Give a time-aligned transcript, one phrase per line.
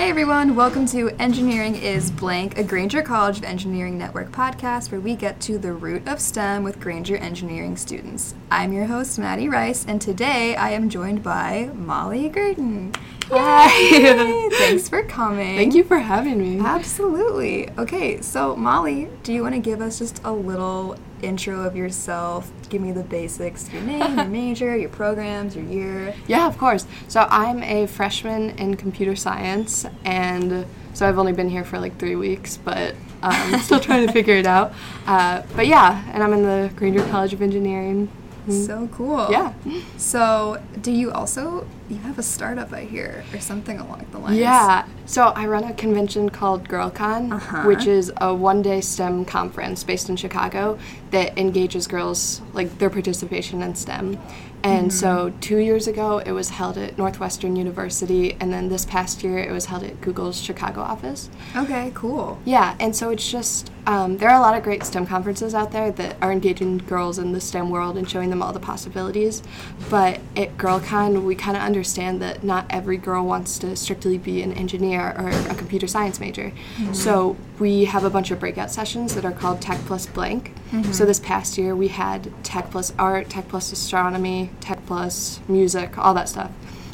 [0.00, 5.00] Hey everyone, welcome to Engineering is Blank, a Grainger College of Engineering Network podcast where
[5.00, 8.34] we get to the root of STEM with Grainger engineering students.
[8.50, 12.94] I'm your host, Maddie Rice, and today I am joined by Molly Gurdon.
[13.32, 14.48] Hi!
[14.54, 15.56] Thanks for coming.
[15.56, 16.58] Thank you for having me.
[16.64, 17.70] Absolutely.
[17.78, 22.50] Okay, so Molly, do you want to give us just a little intro of yourself?
[22.68, 26.14] Give me the basics your name, your major, your programs, your year.
[26.26, 26.86] Yeah, of course.
[27.08, 31.98] So I'm a freshman in computer science, and so I've only been here for like
[31.98, 34.72] three weeks, but um, I'm still trying to figure it out.
[35.06, 38.10] Uh, but yeah, and I'm in the Grainger College of Engineering.
[38.50, 39.28] So cool.
[39.30, 39.52] Yeah.
[39.96, 44.38] So, do you also you have a startup I hear or something along the lines?
[44.38, 44.86] Yeah.
[45.06, 47.62] So I run a convention called GirlCon, Uh-huh.
[47.66, 50.78] which is a one-day STEM conference based in Chicago
[51.10, 54.18] that engages girls like their participation in STEM.
[54.62, 59.22] And so two years ago, it was held at Northwestern University, and then this past
[59.22, 61.30] year, it was held at Google's Chicago office.
[61.56, 62.38] Okay, cool.
[62.44, 65.72] Yeah, and so it's just um, there are a lot of great STEM conferences out
[65.72, 69.42] there that are engaging girls in the STEM world and showing them all the possibilities.
[69.88, 74.42] But at GirlCon, we kind of understand that not every girl wants to strictly be
[74.42, 76.52] an engineer or a computer science major.
[76.92, 80.52] So we have a bunch of breakout sessions that are called Tech Plus Blank.
[80.70, 80.92] Mm-hmm.
[80.92, 85.98] So this past year, we had Tech Plus Art, Tech Plus Astronomy, Tech Plus Music,
[85.98, 86.52] all that stuff.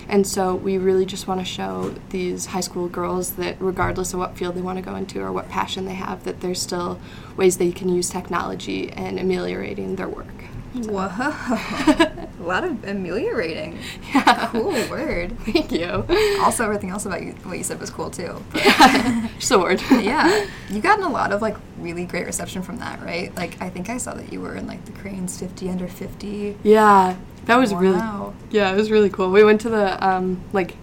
[0.09, 4.21] And so we really just want to show these high school girls that regardless of
[4.21, 6.99] what field they want to go into or what passion they have, that there's still
[7.37, 10.46] ways they can use technology and ameliorating their work.
[10.85, 11.07] Whoa.
[11.09, 13.79] a lot of ameliorating.
[14.15, 14.49] Yeah.
[14.49, 15.39] Cool word.
[15.41, 16.05] Thank you.
[16.41, 18.43] Also, everything else about you, what you said was cool too.
[18.55, 19.83] Just a word.
[19.91, 23.35] yeah, you've gotten a lot of like really great reception from that, right?
[23.37, 26.59] Like, I think I saw that you were in like the Crain's 50 under 50.
[26.63, 27.17] Yeah.
[27.47, 28.35] That was really Wow.
[28.51, 29.31] Yeah, it was really cool.
[29.31, 30.77] We went to the um, like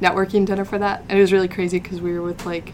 [0.00, 2.72] networking dinner for that, and it was really crazy because we were with like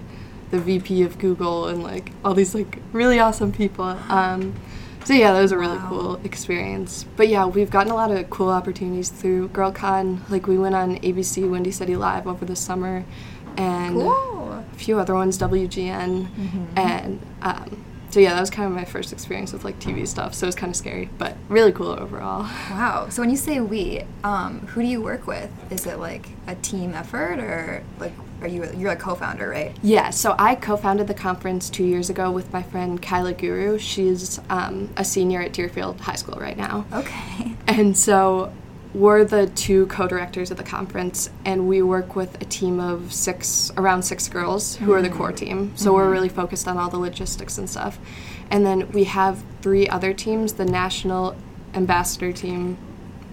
[0.51, 3.85] the VP of Google and like all these like really awesome people.
[4.09, 4.55] Um,
[5.05, 5.87] so yeah, that was a really Wow.
[5.89, 7.05] cool experience.
[7.17, 10.21] But yeah, we've gotten a lot of cool opportunities through GirlCon.
[10.31, 13.05] Like we went on ABC Windy City Live over the summer,
[13.57, 14.51] and Cool.
[14.53, 16.67] a few other ones, WGN, Mhm.
[16.77, 20.35] and um, so yeah, that was kind of my first experience with like TV stuff.
[20.35, 22.47] So it was kind of scary, but really cool overall.
[22.71, 23.07] Wow.
[23.11, 25.51] So when you say we, um, who do you work with?
[25.71, 28.13] Is it like a team effort or like
[28.45, 29.75] are you you're a co-founder, right?
[29.83, 33.79] Yeah, so I co-founded the conference two years ago with my friend Kyla Guru.
[33.79, 37.55] She's um, a senior at Deerfield High School right now, Okay.
[37.67, 38.53] and so
[38.93, 43.73] we're the two co-directors of the conference, and we work with a team of six,
[43.77, 45.73] around six girls who are the core team.
[45.75, 47.99] So we're really focused on all the logistics and stuff,
[48.51, 51.35] and then we have three other teams: the national
[51.73, 52.77] ambassador team,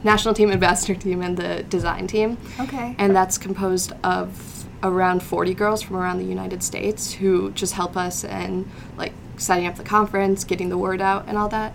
[0.05, 2.95] national team ambassador team, and the design team Okay.
[2.97, 7.95] and that's composed of around 40 girls from around the United States who just help
[7.95, 11.73] us in like setting up the conference, getting the word out, and all that.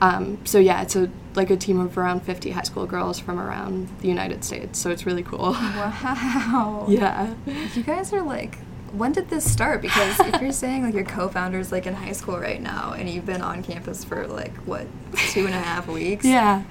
[0.00, 3.38] Um, so yeah, it's a like a team of around 50 high school girls from
[3.38, 4.78] around the United States.
[4.78, 5.52] So it's really cool.
[5.52, 6.86] wow.
[6.88, 7.34] yeah.
[7.74, 8.58] You guys are like
[8.92, 9.82] when did this start?
[9.82, 13.26] Because if you're saying like your co-founder's like in high school right now and you've
[13.26, 14.86] been on campus for like what
[15.30, 16.24] two and a half weeks?
[16.36, 16.64] Yeah.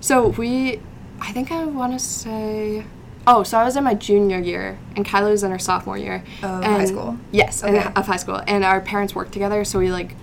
[0.00, 0.80] So we,
[1.20, 2.84] I think I want to say.
[3.26, 6.22] Oh, so I was in my junior year, and Kyla was in her sophomore year.
[6.42, 7.16] Of high school?
[7.32, 7.82] Yes, Okay.
[7.96, 9.64] of high school, and our parents worked together.
[9.64, 10.14] So we like,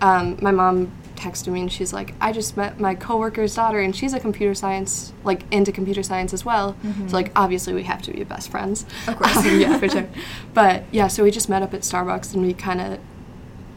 [0.00, 3.94] um, my mom texted me, and she's like, "I just met my coworker's daughter, and
[3.94, 6.76] she's a computer science, like into computer science as well.
[7.08, 8.84] So like, obviously, we have to be best friends.
[8.84, 9.10] Mm-hmm.
[9.10, 9.36] Of course.
[9.36, 10.08] Um, yeah, for sure.
[10.54, 12.98] But yeah, so we just met up at Starbucks, and we kind of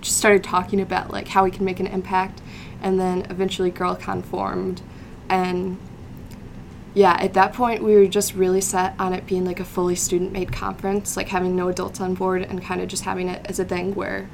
[0.02, 2.42] just started talking about like how we can make an impact
[2.82, 4.82] and then eventually GirlCon formed
[5.28, 5.78] and
[7.00, 9.96] yeah at that point we were just really set on it being like a fully
[9.96, 13.42] student made conference like having no adults on board and kind of just having it
[13.46, 14.30] as a thing where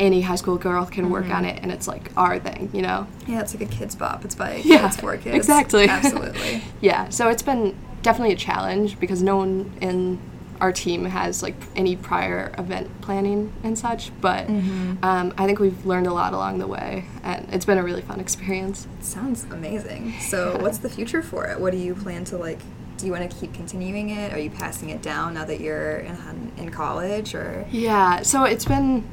[0.00, 1.56] any high school girl can work on mm-hmm.
[1.56, 4.24] it and it's like our thing you know Yeah, it's like a Kidz Bop.
[4.24, 5.36] It's by Yeah, kids for kids.
[5.36, 5.88] exactly.
[5.88, 6.62] Absolutely.
[6.80, 10.18] yeah so it's been definitely a challenge because no one in
[10.60, 15.02] our team has like any prior event planning and such but Mhm.
[15.04, 18.02] um, i think we've learned a lot along the way and it's been a really
[18.02, 20.12] fun experience Sounds amazing.
[20.20, 21.58] So, what's the future for it?
[21.60, 22.58] What do you plan to like?
[22.98, 24.32] Do you want to keep continuing it?
[24.32, 26.16] Are you passing it down now that you're in,
[26.56, 27.64] in college, or?
[27.70, 29.04] Yeah, so it's been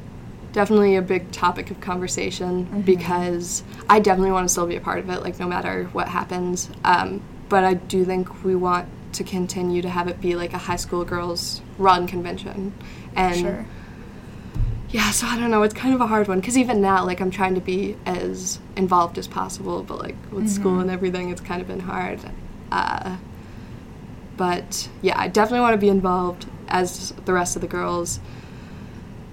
[0.52, 2.84] definitely a big topic of conversation Mhm.
[2.84, 6.08] because I definitely want to still be a part of it, like no matter what
[6.08, 6.68] happens.
[6.84, 10.58] Um, but I do think we want to continue to have it be like a
[10.58, 12.72] high school girls run convention.
[13.14, 13.66] And sure.
[14.90, 17.20] yeah, so I don't know, it's kind of a hard one because even now, like
[17.20, 20.82] I'm trying to be as involved as possible, but like with school Mhm.
[20.82, 22.20] and everything, it's kind of been hard.
[22.70, 23.16] Uh,
[24.36, 26.46] but yeah, I definitely want to be involved.
[26.68, 28.18] As the rest of the girls.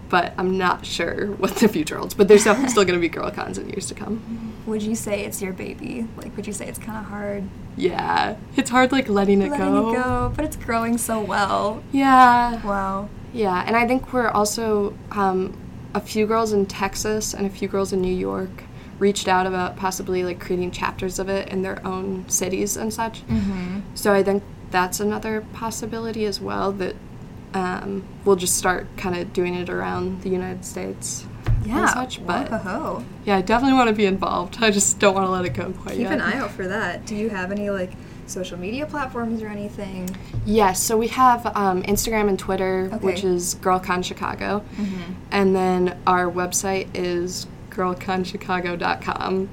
[0.10, 2.14] But I'm not sure what the future holds.
[2.14, 4.53] But there's definitely still going to be girl cons in years to come.
[4.66, 6.08] Would you say it's your baby?
[6.18, 7.44] Like, would you say it's kind of hard
[7.76, 9.90] Yeah, it's hard like letting it letting go.
[9.92, 10.34] it go?
[10.36, 11.84] But it's growing so well.
[11.92, 13.10] Yeah, Wow.
[13.34, 15.58] yeah, and I think we're also um,
[15.94, 18.64] a few girls in Texas and a few girls in New York
[19.00, 23.26] reached out about possibly like creating chapters of it in their own cities and such.
[23.28, 23.80] Mm-hmm.
[23.96, 26.96] So I think that's another possibility as well that
[27.54, 31.26] um, we'll just start kind of doing it around the United States
[31.66, 31.82] Yeah.
[31.82, 32.26] and such.
[32.26, 32.50] But
[33.26, 34.58] yeah, I definitely want to be involved.
[34.62, 36.14] I just don't want to let it go quite Keep yet.
[36.14, 37.06] an eye out for that.
[37.06, 37.92] Do you have any like
[38.26, 40.16] social media platforms or anything?
[40.46, 43.06] Yes, so we have um, Instagram and Twitter, Okay.
[43.06, 45.14] which is GirlCon Chicago, Mm-hmm.
[45.32, 49.50] and then our website is girlconchicago.com,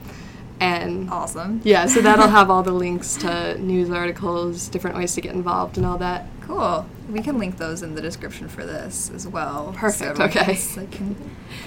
[0.60, 1.60] and Awesome.
[1.64, 5.76] yeah, so that'll have all the links to news articles, different ways to get involved,
[5.76, 6.26] and all that.
[6.42, 6.86] Cool.
[7.10, 9.72] We can link those in the description for this as well.
[9.76, 10.44] Perfect, everyone okay.
[10.44, 11.16] can s- like, can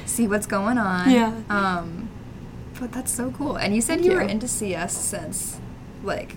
[0.06, 1.10] see what's going on.
[1.12, 1.34] Yeah.
[1.50, 2.10] Um,
[2.80, 3.56] but that's so cool.
[3.58, 5.60] And you said Thank you were into CS since
[6.04, 6.36] like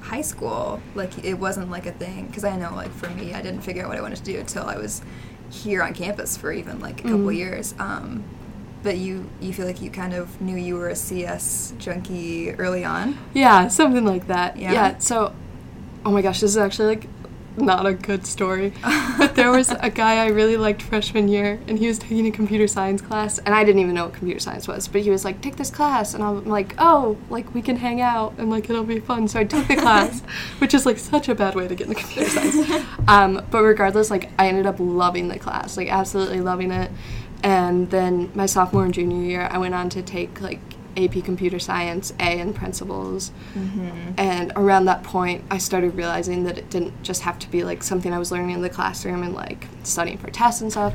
[0.00, 0.80] high school.
[0.94, 3.82] Like it wasn't like a thing because I know like for me, I didn't figure
[3.84, 5.02] out what I wanted to do until I was
[5.50, 7.36] here on campus for even like a couple Mhm.
[7.36, 7.74] years.
[7.78, 8.24] Um,
[8.82, 12.84] but you you feel like you kind of knew you were a CS junkie early
[12.84, 13.16] on.
[13.32, 14.56] Yeah, something like that.
[14.56, 14.72] Yeah.
[14.72, 14.98] Yeah.
[14.98, 15.32] so,
[16.04, 17.08] oh my gosh, this is actually like
[17.56, 18.72] not a good story.
[19.18, 22.30] but there was a guy I really liked freshman year, and he was taking a
[22.30, 24.88] computer science class, and I didn't even know what computer science was.
[24.88, 28.00] But he was like, "Take this class," and I'm like, "Oh, like we can hang
[28.00, 30.20] out, and like it'll be fun." So I took the class,
[30.58, 32.86] which is like such a bad way to get into computer science.
[33.08, 36.90] Um, but regardless, like I ended up loving the class, like absolutely loving it.
[37.42, 40.60] And then my sophomore and junior year, I went on to take like
[40.96, 43.32] AP Computer Science, A and Principles.
[43.54, 44.12] Mm-hmm.
[44.18, 47.82] And around that point, I started realizing that it didn't just have to be like
[47.82, 50.94] something I was learning in the classroom and like studying for tests and stuff.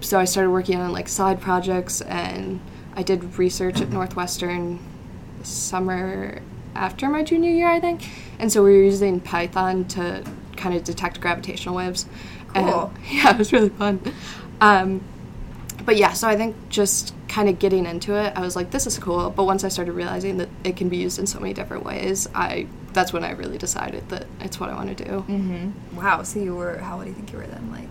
[0.00, 2.60] So I started working on like side projects and
[2.94, 4.78] I did research at Northwestern
[5.42, 6.40] summer
[6.74, 8.08] after my junior year, I think.
[8.38, 10.24] And so we were using Python to
[10.56, 12.06] kind of detect gravitational waves.
[12.48, 12.92] Cool.
[12.94, 14.00] And, yeah, it was really fun.
[14.60, 15.02] Um,
[15.84, 18.86] but yeah, so I think just kind of getting into it, I was like, this
[18.86, 19.28] is cool.
[19.28, 22.26] But once I started realizing that it can be used in so many different ways,
[22.34, 25.10] I that's when I really decided that it's what I want to do.
[25.10, 25.96] Mm-hmm.
[25.96, 26.22] Wow.
[26.22, 27.70] So you were, how old do you think you were then?
[27.70, 27.90] Like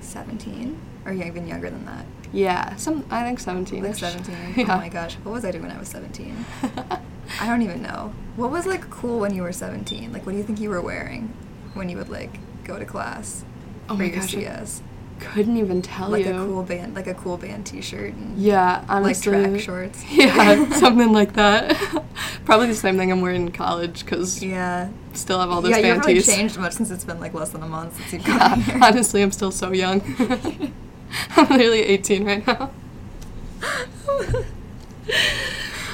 [0.00, 0.76] 17?
[1.04, 2.04] Or you even younger than that?
[2.32, 3.84] Yeah, some I think seventeen.
[3.84, 4.34] Like 17?
[4.56, 4.74] Yeah.
[4.74, 5.14] Oh my gosh.
[5.22, 6.44] What was I doing when I was 17?
[7.40, 8.12] I don't even know.
[8.34, 10.12] What was like cool when you were 17?
[10.12, 11.32] Like, what do you think you were wearing
[11.74, 12.32] when you would like
[12.64, 13.44] go to class?
[13.88, 14.82] Oh for my your gosh, CS?
[15.20, 16.34] Couldn't even tell Like you.
[16.34, 19.32] a cool band, like a cool band T-shirt and Yeah, honestly.
[19.32, 20.04] like track shorts.
[20.10, 21.76] Yeah, something like that.
[22.44, 24.88] Probably the same thing I'm wearing in college because Yeah.
[25.12, 27.50] still have all those yeah, you haven't really changed much since it's been like less
[27.50, 28.78] than a month since you've Yeah, gotten here.
[28.82, 30.00] honestly, I'm still so young.
[31.36, 32.70] I'm literally 18 right now.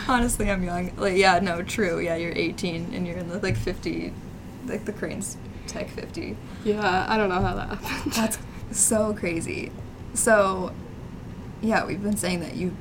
[0.09, 0.93] Honestly, I'm young.
[0.97, 1.99] Like, yeah, no, true.
[1.99, 4.13] Yeah, you're 18 and you're in the like 50,
[4.67, 5.37] like the Crain's
[5.67, 6.37] Tech 50.
[6.65, 8.13] Yeah, I don't know how that happened.
[8.13, 8.39] That's
[8.73, 9.71] so crazy.
[10.15, 10.73] So,
[11.63, 12.75] yeah, we've been saying that you've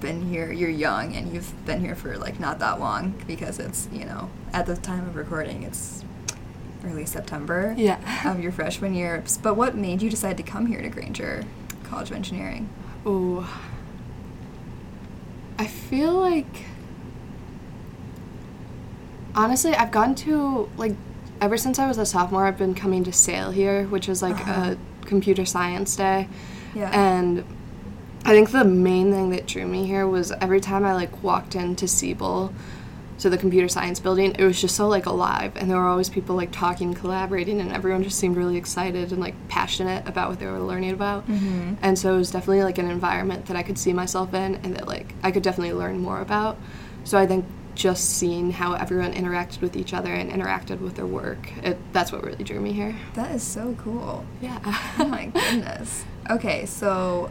[0.00, 3.88] been here, you're young, and you've been here for like not that long because it's,
[3.92, 6.04] you know, at the time of recording, it's
[6.84, 7.98] early September Yeah.
[8.30, 9.22] of your freshman year.
[9.42, 11.44] But what made you decide to come here to Grainger
[11.84, 12.68] College of Engineering?
[13.06, 13.48] Oh,
[15.58, 16.64] I feel like
[19.34, 20.94] honestly, I've gone to like
[21.40, 24.36] ever since I was a sophomore, I've been coming to Sale here, which is like
[24.40, 24.74] Uh-huh.
[24.74, 26.28] a computer science day.
[26.74, 26.90] Yeah.
[26.92, 27.44] And
[28.24, 31.54] I think the main thing that drew me here was every time I like walked
[31.54, 32.52] into Siebel,
[33.16, 36.08] so the computer science building, it was just so like alive, and there were always
[36.08, 40.40] people like talking, collaborating, and everyone just seemed really excited and like passionate about what
[40.40, 41.28] they were learning about.
[41.28, 41.76] Mhm.
[41.80, 44.74] And so it was definitely like an environment that I could see myself in, and
[44.74, 46.58] that like I could definitely learn more about.
[47.04, 47.44] So I think
[47.74, 52.12] just seeing how everyone interacted with each other and interacted with their work, it, that's
[52.12, 52.94] what really drew me here.
[53.14, 54.24] That is so cool.
[54.40, 54.58] Yeah.
[54.98, 56.04] Oh my goodness.
[56.30, 57.30] Okay, so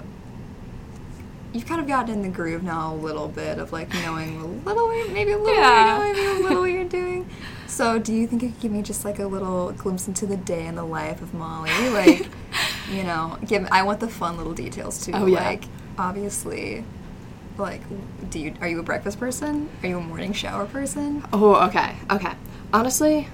[1.54, 4.46] you've kind of gotten in the groove now a little bit of like knowing a
[4.48, 6.00] little, maybe a little, Yeah.
[6.02, 7.30] maybe a little what you're doing.
[7.68, 10.38] So, do you think you could give me just like a little glimpse into the
[10.38, 11.72] day in the life of Molly?
[11.90, 12.28] Like,
[12.92, 13.68] you know, give.
[13.72, 15.12] I want the fun little details too.
[15.16, 15.44] Oh, yeah.
[15.44, 15.64] Like,
[15.98, 16.84] obviously,
[17.58, 17.82] like,
[18.30, 19.70] do you are you a breakfast person?
[19.82, 21.24] Are you a morning shower person?
[21.34, 22.34] Oh, okay, okay.
[22.72, 23.28] Honestly,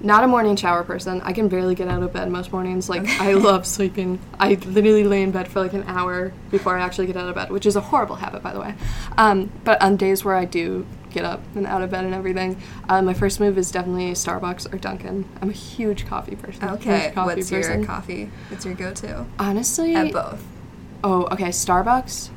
[0.00, 1.20] not a morning shower person.
[1.22, 2.88] I can barely get out of bed most mornings.
[2.88, 4.18] Like, I love sleeping.
[4.38, 7.34] I literally lay in bed for like an hour before I actually get out of
[7.34, 8.74] bed, which is a horrible habit, by the way.
[9.16, 12.60] Um, but on days where I do get up and out of bed and everything.
[12.88, 15.24] Uh, my first move is definitely Starbucks or Dunkin'.
[15.40, 16.68] I'm a huge coffee person.
[16.70, 17.78] Okay, coffee what's person.
[17.78, 18.30] your coffee?
[18.48, 19.24] What's your go-to?
[19.38, 20.44] Honestly, At both.
[21.04, 22.30] oh, okay, Starbucks.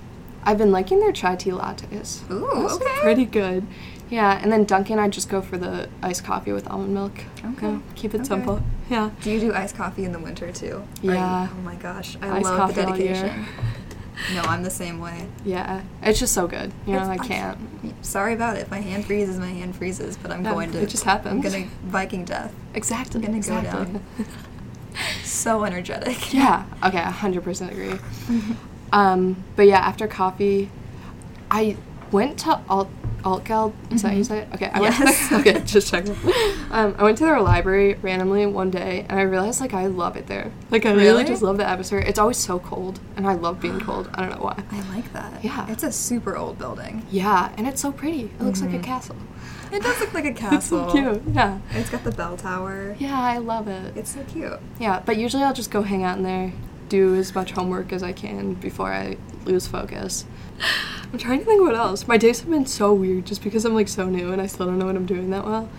[0.47, 2.23] I've been liking their chai tea lattes.
[2.31, 2.99] Ooh, Those okay.
[3.01, 3.67] pretty good.
[4.09, 7.11] Yeah, and then Dunkin', I just go for the iced coffee with almond milk.
[7.43, 8.27] Okay, Yeah, keep it okay.
[8.29, 8.61] simple.
[8.89, 9.09] Yeah.
[9.21, 10.77] Do you do iced coffee in the winter too?
[11.03, 11.49] Or you- Yeah.
[11.51, 13.13] oh my gosh, I Iced love the coffee all year.
[13.13, 13.45] dedication.
[14.33, 15.27] No, I'm the same way.
[15.45, 16.71] Yeah, it's just so good.
[16.87, 17.59] You know, It's- I can't.
[18.03, 18.61] Sorry about it.
[18.61, 20.17] If my hand freezes, my hand freezes.
[20.17, 20.81] But I'm Yeah, going to.
[20.81, 21.35] it just happens.
[21.45, 22.51] I'm gonna Viking death.
[22.73, 23.19] Exactly.
[23.19, 23.85] I'm gonna go exactly.
[23.93, 24.01] down.
[25.23, 26.33] So energetic.
[26.33, 26.63] yeah.
[26.83, 27.99] Okay, 100% agree.
[28.91, 30.69] um, but yeah, after coffee,
[31.51, 31.77] I
[32.11, 32.89] went to Alt
[33.23, 33.73] Altgeld.
[33.91, 34.47] Is that how you say it?
[34.53, 34.99] Okay, I Yes.
[35.31, 35.43] went.
[35.45, 36.15] To okay, just checking.
[36.71, 40.15] Um, I went to their library randomly one day, and I realized like I love
[40.15, 40.51] it there.
[40.71, 41.23] Like I really, Really?
[41.25, 41.99] just love the atmosphere.
[41.99, 44.09] It's always so cold, and I love being cold.
[44.13, 44.63] I don't know why.
[44.71, 45.43] I like that.
[45.43, 45.65] Yeah.
[45.69, 47.05] It's a super old building.
[47.11, 48.25] Yeah, and it's so pretty.
[48.39, 48.83] It looks like a Mhm.
[48.83, 49.15] castle.
[49.69, 50.83] It does look like a castle.
[50.83, 51.23] It's so cute.
[51.33, 51.57] Yeah.
[51.71, 52.95] It's got the bell tower.
[52.99, 53.97] Yeah, I love it.
[53.97, 54.59] It's so cute.
[54.79, 56.53] Yeah, but usually I'll just go hang out in there,
[56.89, 60.25] do as much homework as I can before I lose focus.
[61.11, 62.07] I'm trying to think what else.
[62.07, 64.65] My days have been so weird just because I'm like so new and I still
[64.65, 65.69] don't know what I'm doing that well.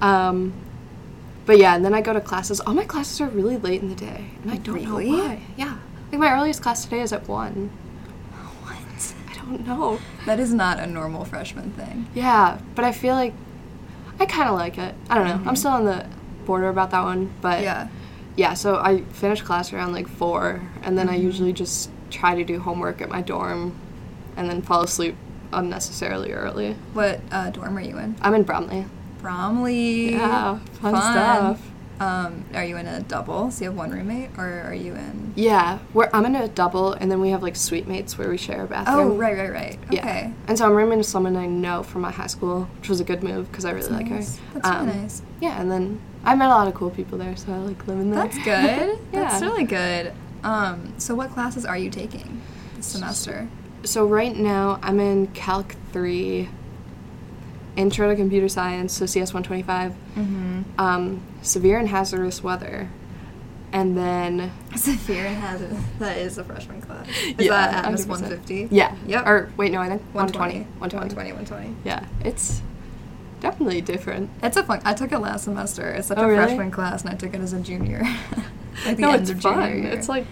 [0.00, 0.52] Um,
[1.46, 2.60] but yeah, and then I go to classes.
[2.60, 5.10] All my classes are really late in the day, and I don't Really?
[5.10, 5.40] know why.
[5.56, 5.76] Yeah,
[6.10, 7.70] like my earliest class today is at one.
[8.62, 9.14] What?
[9.30, 9.98] I don't know.
[10.26, 12.06] That is not a normal freshman thing.
[12.14, 13.34] Yeah, but I feel like
[14.20, 14.94] I kind of like it.
[15.10, 15.34] I don't know.
[15.48, 15.58] I'm Mhm.
[15.58, 16.06] still on the
[16.46, 17.88] border about that one, but Yeah.
[18.36, 21.22] Yeah, so I finish class around like four, and then I Mhm.
[21.22, 23.72] usually just try to do homework at my dorm,
[24.36, 25.16] and then fall asleep
[25.52, 26.76] unnecessarily early.
[26.94, 28.16] What uh, dorm are you in?
[28.22, 28.86] I'm in Bromley.
[29.20, 30.12] Bromley.
[30.12, 31.60] Yeah, fun stuff.
[32.00, 33.50] Um, are you in a double?
[33.52, 35.32] So you have one roommate, or are you in?
[35.36, 38.36] Yeah, we're, I'm in a double, and then we have like suite mates where we
[38.36, 39.12] share a bathroom.
[39.12, 39.78] Oh, right, right, right.
[39.86, 39.96] Okay.
[39.96, 40.32] Yeah.
[40.48, 43.04] And so I'm rooming with someone I know from my high school, which was a
[43.04, 44.36] good move because I really That's like nice.
[44.38, 44.42] her.
[44.54, 45.22] That's really Um, nice.
[45.40, 48.10] Yeah, and then I met a lot of cool people there, so I like living
[48.10, 48.22] there.
[48.22, 48.44] That's good.
[49.12, 49.28] yeah.
[49.28, 50.12] That's really good.
[50.44, 52.40] Um, so what classes are you taking
[52.76, 53.48] this semester?
[53.84, 56.48] So right now I'm in Calc 3,
[57.76, 60.62] Intro to Computer Science, so CS 125, Mm-hmm.
[60.78, 62.88] um, Severe and Hazardous Weather,
[63.72, 67.08] and then Severe and Hazardous, That is a freshman class.
[67.08, 68.08] Is Yeah, that Atmos 100%.
[68.08, 68.68] 150?
[68.70, 69.26] yeah, Yep.
[69.26, 70.60] or wait, no, I think 120.
[70.78, 71.76] 120, 120, 120.
[71.84, 72.60] Yeah, it's
[73.42, 74.30] definitely different.
[74.42, 74.80] It's a fun.
[74.84, 75.90] I took it last semester.
[75.90, 76.44] It's such Oh, a really?
[76.44, 78.02] freshman class, and I took it as a junior.
[78.86, 79.84] like no, it's fun.
[79.84, 80.24] It's like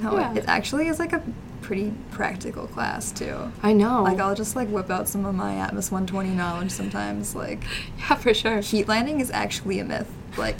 [0.00, 0.32] no, yeah.
[0.32, 1.22] it, it actually is like a
[1.62, 3.50] pretty practical class too.
[3.62, 4.02] I know.
[4.02, 7.34] Like I'll just like whip out some of my Atmos 120 knowledge sometimes.
[7.34, 7.62] Like
[7.98, 8.60] yeah, for sure.
[8.60, 10.10] heat lightning is actually a myth.
[10.36, 10.58] Like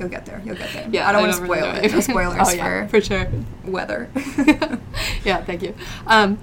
[0.00, 0.42] you'll get there.
[0.44, 0.88] You'll get there.
[0.90, 1.92] Yeah, I don't want to spoil know it.
[1.92, 3.30] No spoilers oh, yeah, for for sure.
[3.64, 4.10] weather.
[5.24, 5.74] yeah, thank you.
[6.08, 6.38] Um,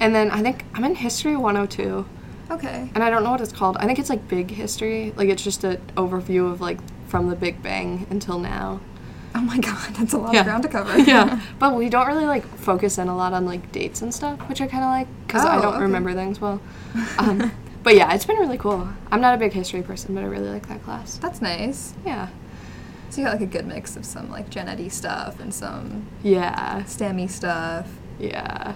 [0.00, 2.06] and then I think I'm in History 102.
[2.50, 2.90] Okay.
[2.94, 3.76] and I don't know what it's called.
[3.78, 5.12] I think it's like big history.
[5.16, 8.80] Like it's just an overview of like from the Big Bang until now.
[9.34, 10.40] Oh my god, that's a lot yeah.
[10.40, 10.98] of ground to cover.
[11.02, 14.38] yeah, but we don't really like focus in a lot on like dates and stuff,
[14.48, 15.82] which I kind of like because I Oh, don't okay.
[15.82, 16.60] remember things well.
[17.18, 18.88] Um, but yeah, it's been really cool.
[19.12, 21.18] I'm not a big history person, but I really like that class.
[21.18, 21.94] That's nice.
[22.04, 22.28] Yeah,
[23.10, 26.06] So you got like a good mix of some like Gen Ed stuff and some
[26.22, 27.88] yeah, STEMmy stuff.
[28.18, 28.74] yeah,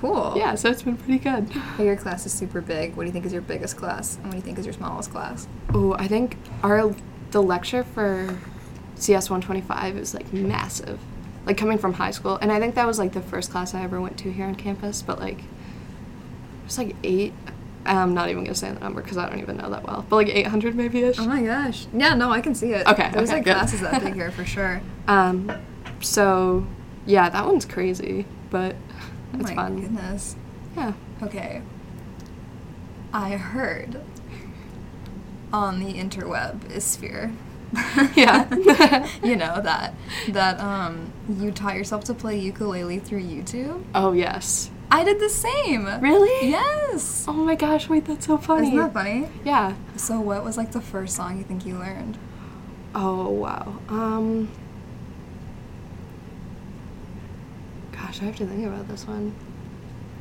[0.00, 0.32] Cool.
[0.36, 0.54] yeah.
[0.54, 1.50] So it's been pretty good.
[1.78, 2.96] Your class is super big.
[2.96, 4.16] What do you think is your biggest class?
[4.16, 5.46] And what do you think is your smallest class?
[5.74, 6.94] Oh, I think our
[7.32, 8.38] the lecture for
[8.96, 10.98] CS 125 is like massive.
[11.46, 13.82] Like coming from high school, and I think that was like the first class I
[13.82, 15.02] ever went to here on campus.
[15.02, 15.40] But like,
[16.64, 17.32] it's like eight.
[17.86, 20.04] I'm not even gonna say the number because I don't even know that well.
[20.08, 21.18] But like 800 maybe ish.
[21.18, 21.86] Oh my gosh.
[21.94, 22.86] Yeah, no, I can see it.
[22.86, 23.54] Okay, There's okay, like good.
[23.54, 24.80] classes that big here for sure.
[25.08, 25.50] Um,
[26.00, 26.66] so
[27.04, 28.76] yeah, that one's crazy, but
[29.34, 29.80] it's my fun.
[29.80, 30.36] goodness.
[30.76, 30.92] Yeah.
[31.22, 31.62] Okay.
[33.12, 34.00] I heard
[35.52, 37.32] on the interweb is sphere.
[38.16, 38.48] Yeah.
[39.24, 39.94] you know that
[40.28, 43.84] that um you taught yourself to play ukulele through YouTube.
[43.94, 44.70] Oh yes.
[44.90, 45.86] I did the same.
[46.00, 46.50] Really?
[46.50, 47.24] Yes.
[47.28, 47.88] Oh my gosh!
[47.88, 48.68] Wait, that's so funny.
[48.68, 49.28] Isn't that funny?
[49.44, 49.76] Yeah.
[49.96, 52.18] So what was like the first song you think you learned?
[52.92, 53.78] Oh wow.
[53.88, 54.48] Um.
[58.10, 59.32] Gosh, I have to think about this one.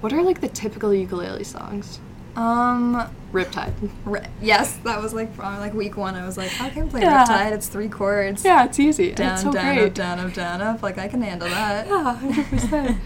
[0.02, 2.00] What are like the typical ukulele songs?
[2.36, 3.74] Um Riptide.
[4.06, 6.14] Ri- yes, that was like probably like week one.
[6.14, 7.26] I was like, I can play Yeah.
[7.26, 7.52] Riptide.
[7.54, 8.46] It's three chords.
[8.46, 9.14] Yeah, it's easy.
[9.14, 9.88] Down, it's so down, great.
[9.88, 10.84] up, down, up, down, up.
[10.84, 11.88] Like I can handle that.
[11.88, 12.98] Yeah, hundred percent.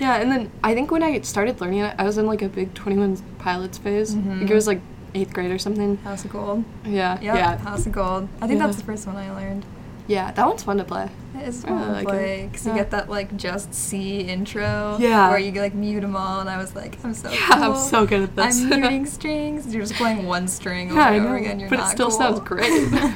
[0.00, 2.48] Yeah, and then I think when I started learning it, I was in like a
[2.48, 4.14] big Twenty One Pilots phase.
[4.14, 4.50] Think Mhm.
[4.50, 4.80] it was like
[5.14, 5.98] eighth grade or something.
[5.98, 6.64] House of Gold.
[6.84, 7.14] Yeah.
[7.20, 7.56] Yep, Yeah.
[7.58, 8.28] House of Gold.
[8.40, 8.66] I think Yeah.
[8.66, 9.64] that's the first one I learned.
[10.08, 11.08] Yeah, that one's fun to play.
[11.34, 14.96] It is I fun to like play because you get that like just C intro.
[15.00, 15.30] Yeah.
[15.30, 17.62] Where you like mute them all, and I was like, I'm so Yeah, cool.
[17.62, 18.60] I'm so good at this.
[18.60, 19.72] I'm muting strings.
[19.74, 21.58] You're just playing one string over Yeah, and over again.
[21.60, 22.18] You're but it still cool.
[22.18, 22.88] sounds great.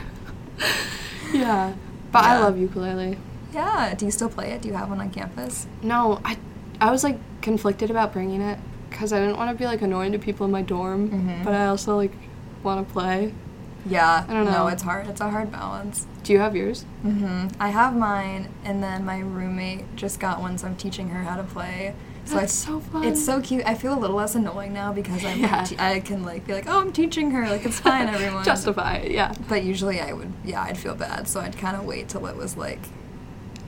[1.32, 1.75] yeah,
[2.12, 2.40] but I Yeah.
[2.44, 3.18] love ukulele.
[3.52, 3.94] yeah.
[3.94, 4.62] Do you still play it?
[4.62, 5.66] Do you have one on campus?
[5.82, 6.37] No, I
[6.80, 8.58] I was like conflicted about bringing it
[8.90, 11.44] because I didn't want to be like annoying to people in my dorm, Mhm.
[11.44, 12.12] but I also like
[12.62, 13.35] want to play.
[13.85, 14.25] Yeah.
[14.28, 14.66] I don't No, know.
[14.68, 15.06] it's hard.
[15.06, 16.06] It's a hard balance.
[16.26, 16.85] Do you have yours?
[17.04, 17.62] Mm-hmm.
[17.62, 21.37] I have mine, and then my roommate just got one, so I'm teaching her how
[21.37, 21.95] to play.
[22.25, 23.04] So That's I, so fun.
[23.04, 23.64] It's so cute.
[23.64, 25.38] I feel a little less annoying now because I'm.
[25.38, 25.62] Yeah.
[25.62, 27.49] te- I can like be like, oh, I'm teaching her.
[27.49, 28.42] Like it's fine, everyone.
[28.42, 29.35] Justify it, yeah.
[29.49, 32.35] But usually I would, yeah, I'd feel bad, so I'd kind of wait till it
[32.35, 32.80] was like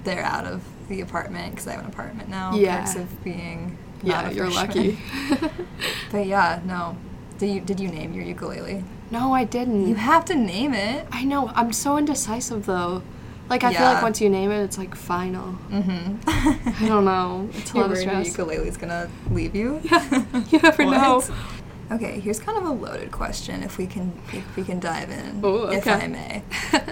[0.02, 2.56] they're out of the apartment because I have an apartment now.
[2.56, 2.80] Yeah.
[2.80, 3.78] Perks of being.
[4.02, 4.98] Yeah, you're freshman.
[5.30, 5.52] lucky.
[6.10, 6.96] but yeah, no.
[7.38, 8.82] Did you did you name your ukulele?
[9.10, 9.88] No, I didn't.
[9.88, 11.06] You have to name it.
[11.10, 11.50] I know.
[11.54, 13.02] I'm so indecisive though.
[13.48, 15.54] Like I feel like once you name it, it's like final.
[15.70, 16.16] Mm-hmm.
[16.84, 17.48] I don't know.
[17.54, 18.36] It's a lot of your stress.
[18.36, 19.80] ukulele's gonna leave you.
[19.90, 21.22] Yeah, you never know.
[21.90, 23.62] Okay, here's kind of a loaded question.
[23.62, 25.86] If we can, if we can dive in, Ooh, if.
[25.88, 26.42] I may.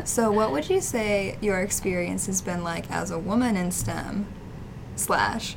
[0.05, 4.27] so, what would you say your experience has been like as a woman in STEM?
[4.95, 5.57] Slash,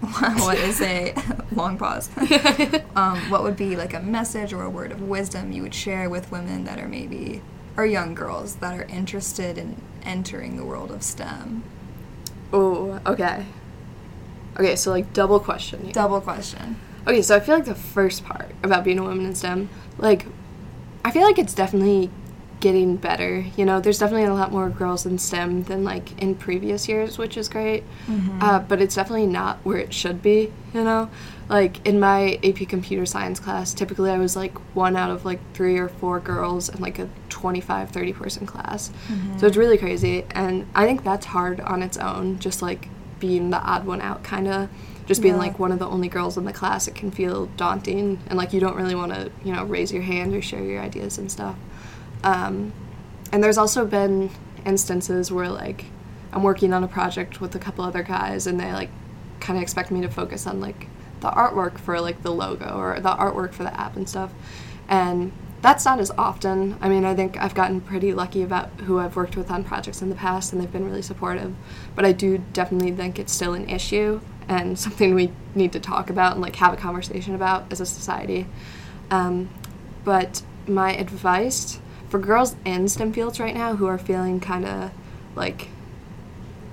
[0.20, 1.14] what is a
[1.52, 2.10] long pause?
[2.96, 6.10] um, what would be like a message or a word of wisdom you would share
[6.10, 7.42] with women that are maybe
[7.76, 11.62] or young girls that are interested in entering the world of STEM?
[12.52, 13.46] Oh, okay.
[14.58, 15.84] Okay, so like double question.
[15.84, 15.92] here.
[15.92, 16.76] Double question.
[17.06, 20.26] Okay, so I feel like the first part about being a woman in STEM, like,
[21.04, 22.10] I feel like it's definitely
[22.60, 23.44] getting better.
[23.56, 27.18] You know, there's definitely a lot more girls in STEM than like in previous years,
[27.18, 27.84] which is great.
[28.40, 30.50] Uh, but it's definitely not where it should be.
[30.72, 31.10] You know,
[31.48, 35.40] like in my AP Computer Science class, typically I was like one out of like
[35.54, 38.90] three or four girls in like a 25, 30 person class.
[39.38, 42.38] So it's really crazy, and I think that's hard on its own.
[42.38, 42.88] Just like
[43.20, 44.68] being the odd one out, kind of
[45.06, 45.40] just being Yeah.
[45.40, 48.52] like one of the only girls in the class, it can feel daunting, and like
[48.52, 51.30] you don't really want to, you know, raise your hand or share your ideas and
[51.30, 51.54] stuff.
[52.26, 52.72] Um,
[53.32, 54.30] and there's also been
[54.64, 55.86] instances where like
[56.32, 58.90] I'm working on a project with a couple other guys, and they like
[59.40, 60.88] kind of expect me to focus on like
[61.20, 64.32] the artwork for like the logo or the artwork for the app and stuff,
[64.88, 65.30] and
[65.62, 66.76] that's not as often.
[66.80, 70.02] I mean, I think I've gotten pretty lucky about who I've worked with on projects
[70.02, 71.54] in the past, and they've been really supportive.
[71.94, 76.10] But I do definitely think it's still an issue and something we need to talk
[76.10, 78.46] about and like have a conversation about as a society.
[79.12, 79.48] Um,
[80.04, 84.90] but my advice for girls in STEM fields right now who are feeling kind of
[85.34, 85.68] like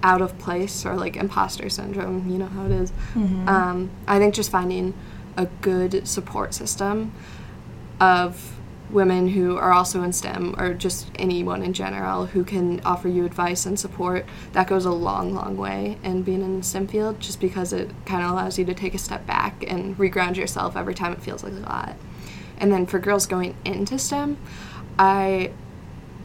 [0.01, 2.91] out of place or like imposter syndrome, you know how it is.
[3.15, 3.47] Mhm.
[3.47, 4.93] Um, I think just finding
[5.37, 7.11] a good support system
[7.99, 8.55] of
[8.89, 13.25] women who are also in STEM or just anyone in general who can offer you
[13.25, 17.19] advice and support that goes a long, long way in being in the STEM field
[17.19, 20.75] just because it kind of allows you to take a step back and reground yourself
[20.77, 21.95] every time it feels like a lot.
[22.59, 24.37] And then for girls going into STEM,
[24.97, 25.51] I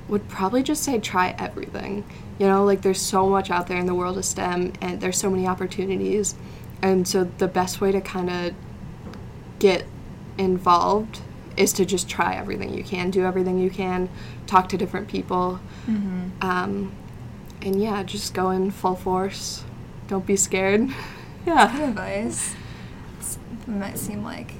[0.09, 2.05] would probably just say try everything.
[2.39, 5.19] You know, like there's so much out there in the world of STEM and there's
[5.19, 6.35] so many opportunities.
[6.83, 8.55] And so the best way to kind of
[9.59, 9.85] get
[10.39, 11.21] involved
[11.57, 14.09] is to just try everything you can, do everything you can,
[14.47, 15.61] talk to different people.
[15.87, 16.29] Mm-hmm.
[16.41, 16.93] Um,
[17.63, 19.65] and yeah, just go in full force.
[20.07, 20.87] Don't be scared.
[21.45, 21.89] Good yeah.
[21.89, 22.55] advice.
[23.19, 24.53] It's, it might seem like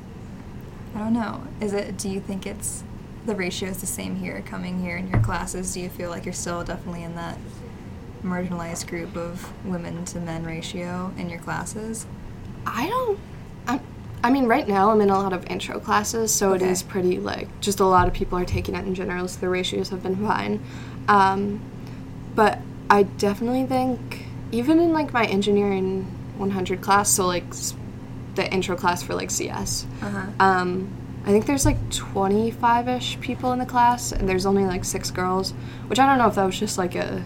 [0.95, 1.47] I don't know.
[1.61, 1.97] Is it?
[1.97, 2.83] Do you think it's
[3.29, 4.43] the ratio is the same here?
[4.47, 7.39] Coming here in your classes, do you feel like you're still definitely in that
[8.25, 12.07] marginalized group of women to men ratio in your classes?
[12.67, 13.19] I don't.
[13.67, 13.81] I,
[14.25, 16.65] I mean, right now I'm in a lot of intro classes, so Okay.
[16.65, 19.39] it is pretty like just a lot of people are taking it in general, so
[19.41, 20.65] the ratios have been fine.
[21.07, 21.61] Um,
[22.35, 22.59] but
[22.91, 26.05] I definitely think even in like my engineering
[26.39, 27.45] 100 class, so like
[28.37, 30.27] the intro class for like CS, Uh-huh.
[30.41, 30.89] um,
[31.29, 35.53] I think there's like 25-ish people in the class, and there's only like six girls,
[35.89, 37.23] which I don't know if that was just like a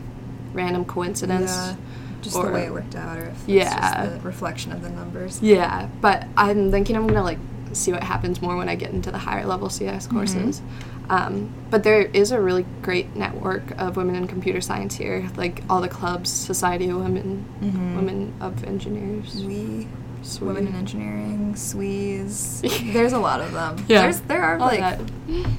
[0.52, 1.52] random coincidence.
[1.52, 1.76] Yeah,
[2.20, 4.04] just or- the way it worked out, or if it's Yeah.
[4.04, 5.40] just the reflection of the numbers.
[5.40, 7.38] Yeah, but I'm thinking I'm gonna like
[7.72, 10.60] see what happens more when I get into the higher level CS courses.
[11.08, 15.62] Um, but there is a really great network of women in computer science here, like
[15.70, 17.94] all the clubs, Society of Women, Mhm.
[17.96, 19.42] Women of Engineers.
[19.46, 19.86] We
[20.22, 20.46] Sweet.
[20.46, 22.62] women in engineering, SWEs.
[22.92, 23.84] There's a lot of them.
[23.88, 25.00] Yeah, There's there are all like that.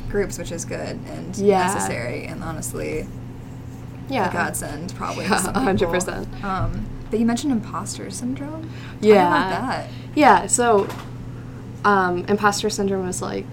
[0.10, 1.68] groups, which is good and Yeah.
[1.68, 3.06] necessary, and honestly,
[4.10, 5.26] Yeah, a godsend probably.
[5.30, 6.28] Yeah, some a hundred percent.
[6.44, 8.70] Um, but you mentioned imposter syndrome.
[9.02, 9.28] Yeah.
[9.28, 9.90] about that.
[10.16, 10.88] Yeah, so
[11.86, 13.46] um, imposter syndrome is like,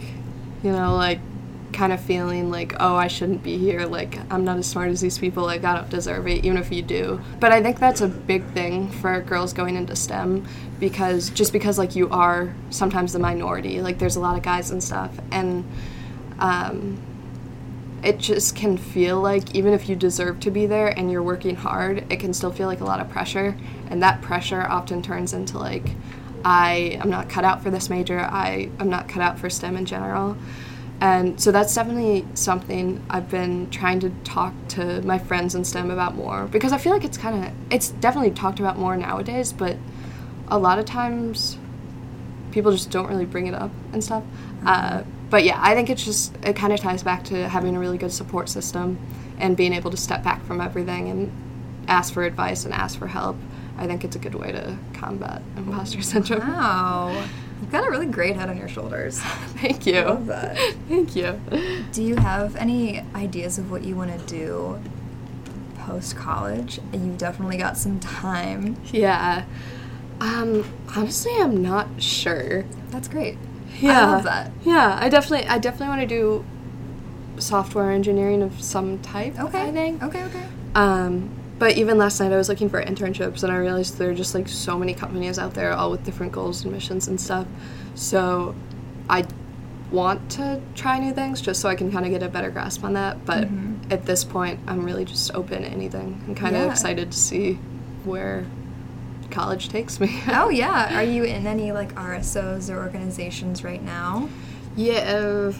[0.62, 1.20] you know, like
[1.73, 3.87] kind of feeling like, oh, I shouldn't be here.
[3.87, 5.45] Like, I'm not as smart as these people.
[5.45, 7.21] Like, I don't deserve it, even if you do.
[7.39, 10.47] But I think that's a big thing for girls going into STEM
[10.79, 14.71] because just because, like, you are sometimes the minority, like, there's a lot of guys
[14.71, 15.13] and stuff.
[15.31, 15.65] And,
[16.39, 17.03] um,
[18.03, 21.55] it just can feel like even if you deserve to be there and you're working
[21.57, 23.57] hard, it can still feel like a lot of pressure.
[23.91, 25.91] And that pressure often turns into like,
[26.45, 29.77] I am not cut out for this major, I am not cut out for STEM
[29.77, 30.37] in general.
[31.01, 35.91] And so that's definitely something I've been trying to talk to my friends in STEM
[35.91, 39.53] about more because I feel like it's kind of, it's definitely talked about more nowadays,
[39.53, 39.79] but
[40.49, 41.57] a lot of times
[42.51, 44.25] people just don't really bring it up and stuff.
[44.67, 47.81] Uh, but yeah, I think it's just it kind of ties back to having a
[47.81, 48.99] really good support system
[49.39, 51.33] and being able to step back from everything and
[51.89, 53.37] ask for advice and ask for help.
[53.79, 56.41] I think it's a good way to combat imposter syndrome.
[56.41, 57.27] Wow.
[57.61, 59.18] You've got a really great head on your shoulders.
[59.20, 60.01] Thank you.
[60.03, 60.57] Love that.
[60.88, 61.40] Thank you.
[61.92, 64.81] Do you have any ideas of what you want to do
[65.79, 66.81] post college?
[66.92, 68.77] You've definitely got some time.
[68.92, 69.44] Yeah.
[70.20, 72.64] Um, honestly, I'm not sure.
[72.90, 73.37] That's great.
[73.81, 74.07] Yeah.
[74.07, 74.51] I love that.
[74.64, 76.44] Yeah, I definitely I definitely want to do
[77.38, 79.62] software engineering of some type, Okay.
[79.68, 80.03] I think.
[80.03, 80.46] Okay, okay.
[80.75, 84.14] Um, but even last night, I was looking for internships, and I realized there are
[84.14, 87.46] just like so many companies out there, all with different goals and missions and stuff.
[87.94, 88.55] So,
[89.09, 89.25] I
[89.92, 92.83] want to try new things just so I can kind of get a better grasp
[92.85, 93.25] on that.
[93.27, 93.92] But Mhm.
[93.92, 96.23] at this point, I'm really just open to anything.
[96.27, 96.70] I'm kind of Yeah.
[96.70, 97.59] excited to see
[98.05, 98.44] where
[99.31, 100.20] college takes me.
[100.29, 100.96] Oh yeah.
[100.99, 104.29] Are you in any like RSOs or organizations right now?
[104.77, 105.53] Yeah,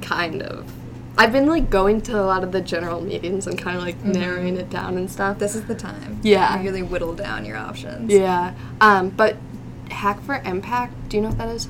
[0.00, 0.64] kind of.
[1.18, 4.02] I've been like going to a lot of the general meetings and kind of like
[4.04, 5.38] narrowing it down and stuff.
[5.38, 6.20] This is the time.
[6.22, 6.58] Yeah.
[6.58, 8.12] You really whittle down your options.
[8.12, 8.54] Yeah.
[8.80, 9.36] Um, but
[9.90, 11.68] Hack for Impact, do you know what that is?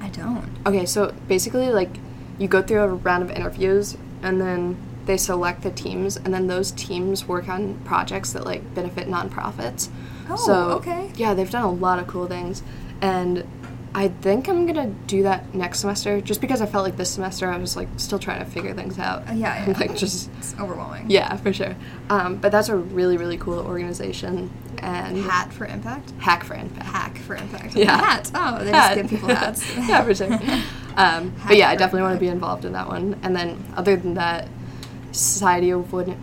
[0.00, 0.50] I don't.
[0.66, 1.90] Okay, so basically, like,
[2.38, 6.48] you go through a round of interviews and then they select the teams, and then
[6.48, 9.88] those teams work on projects that like benefit nonprofits.
[10.28, 11.10] Oh, so, okay.
[11.16, 12.62] Yeah, they've done a lot of cool things,
[13.00, 13.44] and
[13.94, 17.48] I think I'm gonna do that next semester, just because I felt like this semester
[17.50, 19.26] I was like still trying to figure things out.
[19.28, 19.78] Uh, yeah, yeah.
[19.78, 21.10] like just It's overwhelming.
[21.10, 21.74] yeah, for sure.
[22.10, 26.12] Um, but that's a really really cool organization, and Hat for impact.
[26.18, 26.86] Hack for Impact.
[26.86, 27.74] Hack for impact.
[27.76, 27.96] Yeah.
[27.96, 28.30] Hat.
[28.34, 28.94] Oh, they Hat.
[28.96, 29.76] just give people hats.
[29.88, 30.38] yeah, for sure.
[30.98, 33.20] Um, but yeah, I definitely want to be involved in that one.
[33.22, 34.48] And then other than that,
[35.12, 36.18] Society of Women,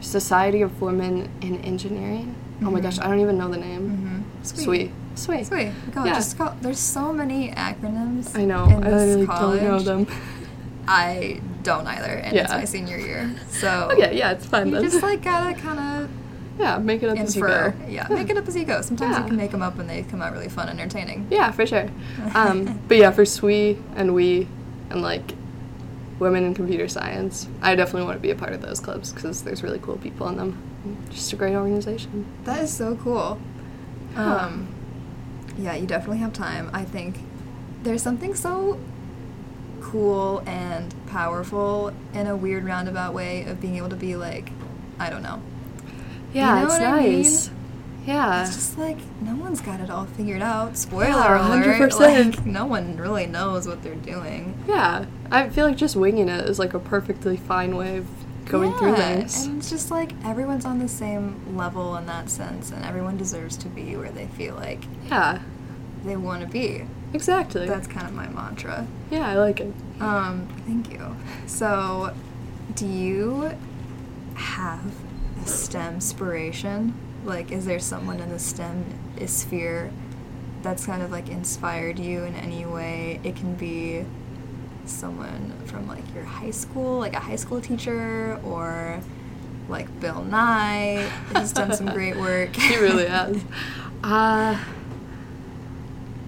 [0.00, 2.36] Society of Women in Engineering.
[2.62, 2.82] Oh my Mhm.
[2.84, 3.90] gosh, I don't even know the name.
[3.90, 4.42] Mm-hmm.
[4.44, 4.90] Sweet, sweet.
[5.14, 5.48] Sweet.
[5.94, 6.04] Go.
[6.04, 6.14] Yeah.
[6.14, 6.54] Just go.
[6.60, 8.36] There's so many acronyms.
[8.36, 8.64] I know.
[8.64, 9.60] I literally college.
[9.60, 10.06] don't know them.
[10.88, 13.34] I don't either, and it's my senior year.
[13.48, 14.82] So okay, yeah, it's fine you then.
[14.84, 16.10] just like gotta kind of
[16.58, 17.48] yeah, make it up as you go.
[17.48, 17.74] infer.
[17.88, 18.82] Yeah, make it up as you go.
[18.82, 19.22] Sometimes Yeah.
[19.22, 21.26] you can make them up and they come out really fun, and entertaining.
[21.30, 21.88] Yeah, for sure.
[22.34, 24.46] Um, but yeah, for SWE and we
[24.90, 25.32] and like
[26.18, 29.42] women in computer science, I definitely want to be a part of those clubs because
[29.42, 31.06] there's really cool people in them.
[31.08, 32.26] Just a great organization.
[32.44, 33.38] That is so cool.
[34.12, 34.36] Yeah.
[34.36, 34.68] Um,
[35.58, 36.70] yeah, you definitely have time.
[36.72, 37.18] I think
[37.82, 38.78] there's something so
[39.80, 44.50] cool and powerful in a weird roundabout way of being able to be like,
[44.98, 45.40] I don't know.
[46.32, 47.22] Yeah, know it's what I mean?
[47.22, 47.50] nice.
[48.06, 48.42] Yeah.
[48.42, 50.76] It's just like no one's got it all figured out.
[50.76, 51.90] Spoiler Yeah, alert!
[51.92, 52.00] 100%.
[52.36, 54.58] Like no one really knows what they're doing.
[54.68, 58.06] Yeah, I feel like just winging it is like a perfectly fine way of
[58.46, 59.46] going through Yeah, things.
[59.46, 63.56] And it's just like everyone's on the same level in that sense, and everyone deserves
[63.58, 65.40] to be where they feel like Yeah,
[66.04, 66.84] they want to be.
[67.12, 67.66] exactly.
[67.66, 68.86] That's kind of my mantra.
[69.10, 69.72] yeah, I like it.
[70.00, 71.16] Um, thank you.
[71.46, 72.14] So,
[72.74, 73.52] do you
[74.34, 74.80] have
[75.42, 76.94] a STEM inspiration?
[77.24, 78.84] Like, is there someone in the STEM
[79.26, 79.90] sphere
[80.62, 83.20] that's kind of like inspired you in any way?
[83.24, 84.04] It can be
[84.86, 89.00] someone from like your high school, like a high school teacher, or
[89.68, 92.54] like Bill Nye has done some great work.
[92.56, 93.36] He really has.
[94.04, 94.62] Uh,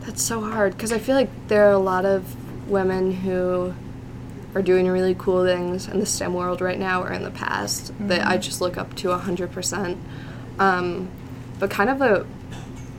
[0.01, 2.35] that's so hard because I feel like there are a lot of
[2.71, 3.75] women who
[4.55, 7.93] are doing really cool things in the STEM world right now or in the past
[8.09, 8.41] that I Mhm.
[8.41, 9.99] just look up to 100%.
[10.59, 11.09] Um,
[11.59, 12.25] but kind of a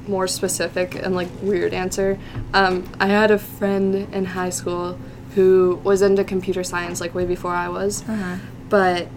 [0.08, 2.20] more specific and like weird answer.
[2.54, 5.00] Um, I had a friend in high school
[5.38, 8.02] who was into computer science like way before I was.
[8.10, 8.38] Uh-huh.
[8.70, 9.08] But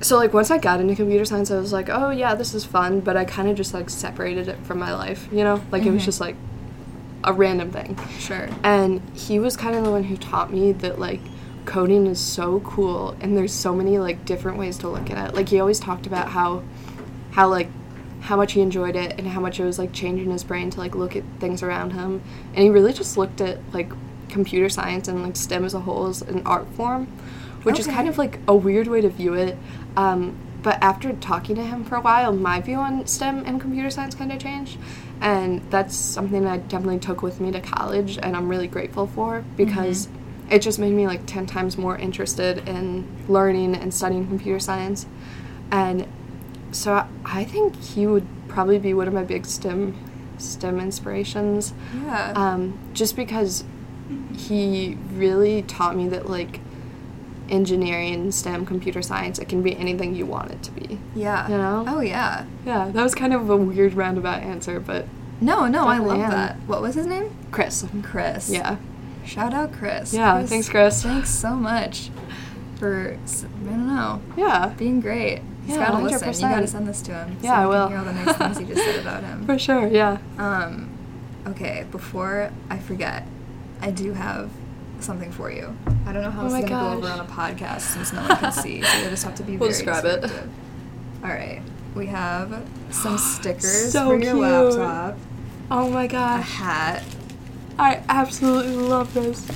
[0.00, 2.64] so like once I got into computer science, I was like, oh yeah, this is
[2.64, 2.98] fun.
[3.00, 5.92] But I kind of just like separated it from my life, you know, like it
[5.92, 6.06] was Mhm.
[6.06, 6.34] just like
[7.22, 7.96] a random thing.
[8.18, 8.48] Sure.
[8.64, 11.20] And he was kind of the one who taught me that like
[11.64, 15.34] coding is so cool and there's so many like different ways to look at it.
[15.36, 16.62] Like he always talked about how
[17.30, 17.68] how like
[18.22, 20.80] how much he enjoyed it and how much it was like changing his brain to
[20.80, 22.20] like look at things around him.
[22.54, 23.90] And he really just looked at like
[24.36, 27.06] computer science and like STEM as a whole is an art form,
[27.64, 29.56] which is kind of like a weird way to view it.
[29.96, 33.88] Um, but after talking to him for a while, my view on STEM and computer
[33.90, 34.76] science kind of changed.
[35.20, 39.42] And that's something I definitely took with me to college, and I'm really grateful for
[39.56, 40.08] because
[40.50, 45.06] it just made me like 10 times more interested in learning and studying computer science.
[45.70, 46.06] And
[46.72, 49.94] so I- I think he would probably be one of my big STEM
[50.38, 51.72] STEM inspirations
[52.04, 52.32] Yeah.
[52.36, 53.64] um, just because
[54.36, 56.60] he really taught me that like
[57.48, 61.48] engineering stem computer science it can be anything you want it to be yeah.
[61.48, 61.84] you know?
[61.86, 62.44] Oh yeah.
[62.64, 65.06] yeah that was kind of a weird roundabout answer but
[65.40, 66.30] No, no, I love am.
[66.30, 66.56] that.
[66.66, 67.34] What was his name?
[67.52, 68.50] chris Chris.
[68.50, 68.76] yeah
[69.24, 70.14] Shout out Chris.
[70.14, 71.02] Yeah, thanks, Chris.
[71.02, 72.10] Thanks so much
[72.78, 75.40] for I don't know yeah being great.
[75.66, 76.28] He's Yeah, gotta listen.
[76.28, 76.40] You 100%.
[76.42, 77.36] gotta send this to him.
[77.42, 77.88] Yeah, I so will.
[77.88, 79.44] Hear all the nice things you just said about him.
[79.46, 80.88] for sure yeah Um,
[81.48, 83.26] okay, before I forget,
[83.86, 84.50] I do have
[84.98, 85.76] something for you.
[86.06, 88.20] I don't know how Oh this is gonna go over on a podcast since no
[88.20, 90.24] one can see, so you'll just have to be We'll very describe it.
[91.22, 91.62] All right,
[91.94, 94.74] we have some stickers So for your cute.
[94.74, 95.18] laptop,
[95.70, 96.40] oh my god.
[96.40, 97.04] a hat,
[97.78, 99.48] i absolutely love this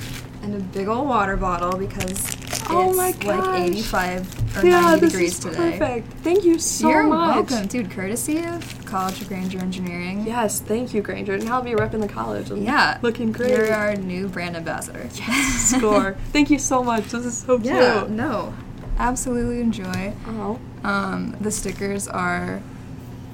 [0.43, 3.59] and a big old water bottle because it's Oh my like gosh.
[3.69, 5.57] 85 or yeah 90 this degrees is today.
[5.79, 6.93] perfect thank you so much.
[6.93, 7.91] You're much welcome, dude.
[7.91, 10.25] Courtesy of College of Grainger Engineering.
[10.25, 12.99] yes thank you grainger and i'll be repping the college and Yeah.
[13.01, 15.07] looking great You're our new brand ambassador.
[15.15, 18.53] yes score thank you so much this is so cute Yeah, no.
[18.97, 20.13] Absolutely enjoy.
[20.27, 22.61] oh Um, the stickers are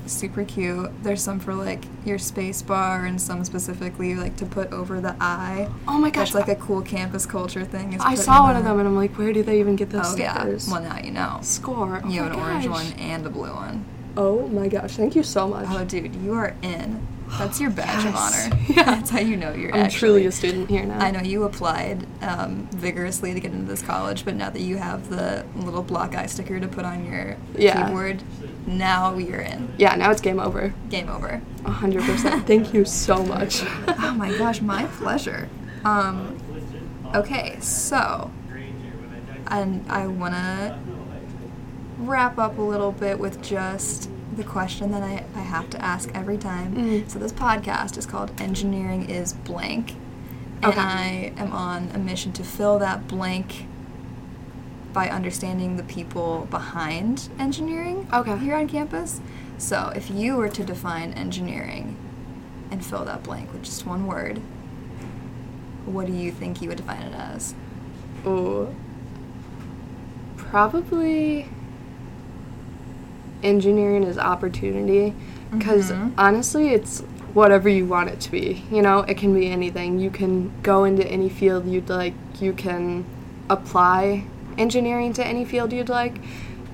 [0.08, 0.92] super cute.
[1.04, 5.16] There's some for like your space bar and some specifically like to put over the
[5.20, 5.70] eye.
[5.88, 7.98] Oh my gosh, That's like a cool campus culture thing.
[8.00, 10.16] I saw one of them and I'm like, where do they even get those Oh
[10.16, 10.68] stickers?
[10.68, 10.74] yeah.
[10.74, 11.40] Well now you know.
[11.42, 12.02] Score.
[12.04, 13.86] Oh You have an orange one and a blue one.
[14.16, 15.66] Oh my gosh, thank you so much.
[15.70, 17.06] Oh dude, you are in.
[17.38, 18.58] That's your badge of honor.
[18.70, 18.84] Yeah.
[18.86, 20.98] That's how you know you're I'm actually truly a student here now.
[21.00, 24.78] I know you applied um, vigorously to get into this college, but now that you
[24.78, 27.86] have the little block eye sticker to put on your Yeah.
[27.86, 28.24] keyboard,
[28.68, 29.74] now you're in.
[29.78, 30.74] Yeah, now it's game over.
[30.90, 31.42] Game over.
[31.66, 32.46] Hundred percent.
[32.46, 33.64] Thank you so much.
[33.88, 35.50] oh my gosh, my pleasure.
[35.86, 36.38] Um,
[37.16, 38.30] okay, so,
[39.48, 40.78] and I want to
[42.00, 46.12] wrap up a little bit with just the question that I, I have to ask
[46.14, 46.76] every time.
[46.76, 47.10] Mm.
[47.10, 49.96] So, this podcast is called Engineering is Blank.
[50.62, 50.82] And Okay.
[50.82, 53.66] I am on a mission to fill that blank
[54.98, 58.36] by understanding the people behind engineering Okay.
[58.40, 59.22] here on campus.
[59.60, 61.96] So, if you were to define engineering
[62.72, 64.42] and fill that blank with just one word,
[65.86, 67.54] what do you think you would define it as?
[68.26, 68.74] Ooh.
[70.36, 71.48] Probably
[73.44, 75.14] engineering is opportunity
[75.52, 76.12] because Mhm.
[76.18, 77.04] honestly it's
[77.36, 80.84] whatever you want it to be you know it can be anything you can go
[80.86, 83.06] into any field you'd like you can
[83.48, 84.24] apply
[84.58, 86.16] engineering to any field you'd like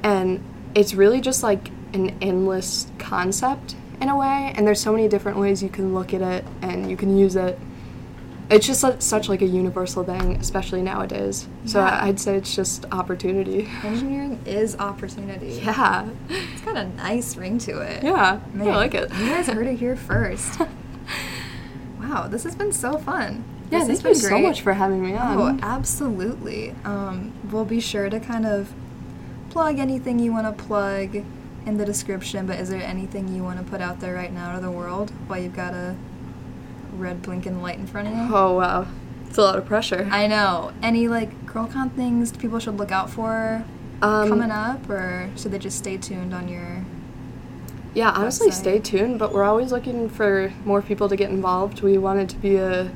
[0.04, 0.44] and
[0.76, 5.38] it's really just like an endless concept in a way and there's so many different
[5.38, 7.58] ways you can look at it and you can use it
[8.50, 12.04] it's just like, such like a universal thing especially nowadays so Yeah.
[12.04, 15.48] I'd say it's just opportunity Engineering is opportunity.
[15.64, 18.04] yeah It's got a nice ring to it.
[18.04, 20.60] yeah Man, i like it You guys heard it here first.
[22.00, 23.44] wow, this has been so fun.
[23.74, 26.76] Yeah This thank you so much for having me on Oh, absolutely.
[26.86, 28.74] Um, we'll be sure to kind of
[29.50, 31.24] plug anything you want to plug
[31.66, 34.56] in the description, but is there anything you want to put out there right now
[34.56, 35.96] to the world while you've got a
[36.96, 38.36] red blinking light in front of you?
[38.36, 38.86] oh wow
[39.28, 40.74] it's a lot of pressure I know.
[40.84, 43.66] Any like GirlCon things people should look out for
[44.04, 46.86] um, coming up, or should they just stay tuned on your?
[47.96, 48.54] Yeah, honestly, website.
[48.54, 51.82] stay tuned, but we're always looking for more people to get involved.
[51.82, 52.92] We want it to be a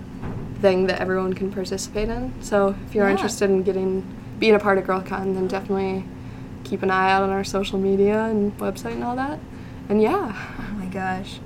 [0.61, 2.33] thing that everyone can participate in.
[2.41, 3.11] So if you're Yeah.
[3.11, 4.03] interested in getting
[4.39, 6.03] being a part of GirlCon, then definitely
[6.63, 9.39] keep an eye out on our social media and website and all that.
[9.89, 11.39] And yeah, Oh my gosh,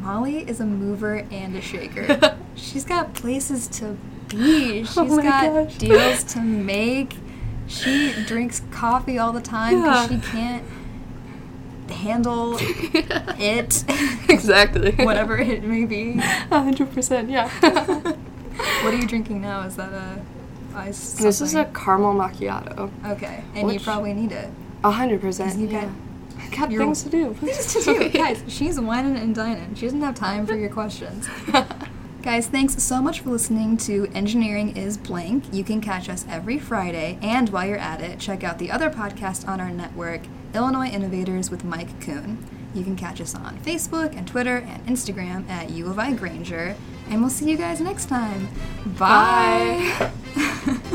[0.00, 2.36] Molly is a mover and a shaker.
[2.54, 3.96] She's got places to
[4.28, 4.80] be.
[4.80, 5.76] Oh She's Oh got gosh.
[5.78, 7.14] deals to make.
[7.66, 10.16] She drinks coffee all the time because Yeah.
[10.20, 10.64] she can't
[11.90, 13.84] handle it,
[14.28, 14.92] exactly.
[15.04, 16.18] whatever it may be.
[16.50, 17.30] A hundred percent.
[17.30, 17.48] Yeah.
[18.84, 19.62] What are you drinking now?
[19.62, 20.20] Is that a
[20.74, 21.14] ice?
[21.14, 22.90] this is a caramel macchiato.
[23.12, 24.48] okay, and you probably need it.
[24.84, 25.58] A hundred percent.
[25.58, 25.90] you got- yeah.
[26.40, 27.34] I got you're- things to do.
[27.40, 28.42] Things to do, guys.
[28.46, 29.74] She's wining and dining.
[29.74, 31.28] She doesn't have time for your questions.
[32.22, 35.44] Guys, thanks so much for listening to Engineering is Blank.
[35.54, 38.90] You can catch us every Friday, and while you're at it, check out the other
[38.90, 42.44] podcast on our network, Illinois Innovators with Mike Kuhn.
[42.78, 46.76] You can catch us on Facebook and Twitter and Instagram at U of I Grainger.
[47.10, 48.48] And we'll see you guys next time.
[48.98, 50.12] Bye.